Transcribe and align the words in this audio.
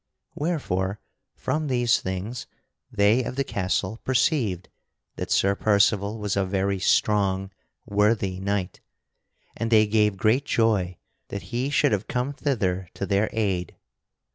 Wherefore, 0.33 0.99
from 1.35 1.67
these 1.67 1.99
things, 1.99 2.47
they 2.91 3.23
of 3.23 3.35
the 3.35 3.43
castle 3.43 3.97
perceived 4.03 4.67
that 5.15 5.29
Sir 5.29 5.53
Percival 5.53 6.17
was 6.17 6.35
a 6.35 6.43
very 6.43 6.79
strong, 6.79 7.51
worthy 7.85 8.39
knight, 8.39 8.81
and 9.55 9.69
they 9.69 9.85
gave 9.85 10.17
great 10.17 10.45
joy 10.45 10.97
that 11.27 11.53
he 11.53 11.69
should 11.69 11.91
have 11.91 12.07
come 12.07 12.33
thither 12.33 12.89
to 12.95 13.05
their 13.05 13.29
aid. 13.31 13.75